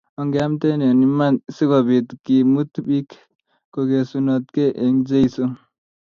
Ongeamte 0.19 0.67
eng 0.87 1.03
iman 1.07 1.35
si 1.55 1.63
kobiit 1.71 2.09
kimut 2.23 2.73
bik 2.87 3.09
kogesutnogei 3.73 4.75
eng 4.83 4.97
Jeso 5.07 5.43